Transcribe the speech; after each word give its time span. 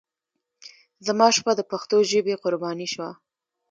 زما 1.05 1.27
شپه 1.35 1.51
د 1.55 1.61
پښتو 1.71 1.97
ژبې 2.11 2.35
قرباني 2.43 2.87
شوه. 2.93 3.09